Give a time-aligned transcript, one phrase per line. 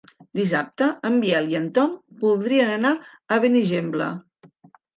[0.37, 1.93] Dissabte en Biel i en Tom
[2.25, 4.13] voldrien anar a Benigembla.